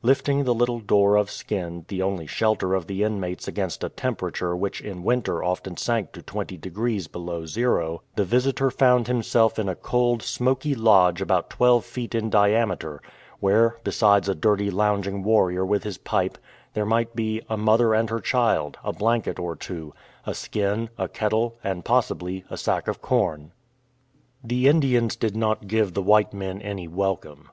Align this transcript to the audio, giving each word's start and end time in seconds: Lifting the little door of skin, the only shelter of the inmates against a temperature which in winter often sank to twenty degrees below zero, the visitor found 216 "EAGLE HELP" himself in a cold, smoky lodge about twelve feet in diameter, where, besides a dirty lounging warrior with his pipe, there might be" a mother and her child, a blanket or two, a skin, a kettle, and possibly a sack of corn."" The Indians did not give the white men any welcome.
Lifting 0.00 0.44
the 0.44 0.54
little 0.54 0.78
door 0.80 1.14
of 1.16 1.30
skin, 1.30 1.84
the 1.88 2.00
only 2.00 2.26
shelter 2.26 2.72
of 2.72 2.86
the 2.86 3.02
inmates 3.04 3.46
against 3.46 3.84
a 3.84 3.90
temperature 3.90 4.56
which 4.56 4.80
in 4.80 5.02
winter 5.04 5.44
often 5.44 5.76
sank 5.76 6.12
to 6.12 6.22
twenty 6.22 6.56
degrees 6.56 7.06
below 7.06 7.44
zero, 7.44 8.00
the 8.16 8.24
visitor 8.24 8.70
found 8.70 9.04
216 9.04 9.12
"EAGLE 9.12 9.12
HELP" 9.12 9.24
himself 9.52 9.58
in 9.62 9.68
a 9.68 9.74
cold, 9.78 10.22
smoky 10.22 10.74
lodge 10.74 11.20
about 11.20 11.50
twelve 11.50 11.84
feet 11.84 12.14
in 12.14 12.30
diameter, 12.30 13.02
where, 13.40 13.76
besides 13.84 14.26
a 14.26 14.34
dirty 14.34 14.70
lounging 14.70 15.22
warrior 15.22 15.66
with 15.66 15.82
his 15.84 15.98
pipe, 15.98 16.38
there 16.72 16.86
might 16.86 17.14
be" 17.14 17.42
a 17.50 17.58
mother 17.58 17.92
and 17.94 18.08
her 18.08 18.20
child, 18.20 18.78
a 18.82 18.90
blanket 18.94 19.38
or 19.38 19.54
two, 19.54 19.92
a 20.24 20.32
skin, 20.32 20.88
a 20.96 21.08
kettle, 21.08 21.58
and 21.62 21.84
possibly 21.84 22.42
a 22.48 22.56
sack 22.56 22.88
of 22.88 23.02
corn."" 23.02 23.52
The 24.42 24.66
Indians 24.66 25.14
did 25.14 25.36
not 25.36 25.66
give 25.68 25.92
the 25.92 26.00
white 26.00 26.32
men 26.32 26.62
any 26.62 26.88
welcome. 26.88 27.50